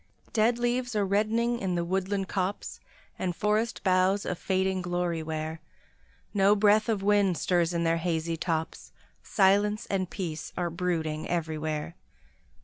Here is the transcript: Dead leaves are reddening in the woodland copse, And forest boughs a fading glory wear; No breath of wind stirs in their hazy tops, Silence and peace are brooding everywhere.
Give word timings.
Dead 0.33 0.57
leaves 0.57 0.95
are 0.95 1.05
reddening 1.05 1.59
in 1.59 1.75
the 1.75 1.85
woodland 1.85 2.27
copse, 2.27 2.79
And 3.19 3.35
forest 3.35 3.83
boughs 3.83 4.25
a 4.25 4.33
fading 4.33 4.81
glory 4.81 5.21
wear; 5.21 5.61
No 6.33 6.55
breath 6.55 6.89
of 6.89 7.03
wind 7.03 7.37
stirs 7.37 7.71
in 7.71 7.83
their 7.83 7.97
hazy 7.97 8.35
tops, 8.35 8.93
Silence 9.21 9.85
and 9.91 10.09
peace 10.09 10.53
are 10.57 10.71
brooding 10.71 11.27
everywhere. 11.29 11.95